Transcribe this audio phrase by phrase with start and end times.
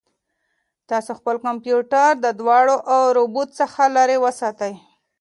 [0.89, 4.73] تاسو خپل کمپیوټر د دوړو او رطوبت څخه تل لرې وساتئ.